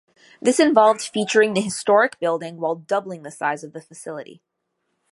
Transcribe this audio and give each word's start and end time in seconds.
This 0.41 0.59
involved 0.59 0.99
featuring 1.01 1.53
the 1.53 1.61
historic 1.61 2.17
building 2.17 2.57
while 2.57 2.73
doubling 2.73 3.21
the 3.21 3.29
size 3.29 3.63
of 3.63 3.71
the 3.71 3.81
facility. 3.81 4.41